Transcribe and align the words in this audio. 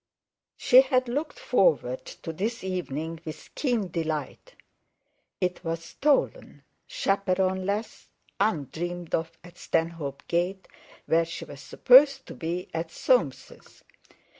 She 0.57 0.81
had 0.81 1.07
looked 1.07 1.37
forward 1.37 2.05
to 2.23 2.33
this 2.33 2.63
evening 2.63 3.19
with 3.23 3.53
keen 3.53 3.89
delight; 3.91 4.55
it 5.39 5.63
was 5.63 5.83
stolen, 5.83 6.63
chaperone 6.87 7.67
less, 7.67 8.07
undreamed 8.39 9.13
of 9.13 9.31
at 9.43 9.59
Stanhope 9.59 10.27
Gate, 10.27 10.67
where 11.05 11.23
she 11.25 11.45
was 11.45 11.61
supposed 11.61 12.25
to 12.25 12.33
be 12.33 12.67
at 12.73 12.89
Soames's. 12.89 13.83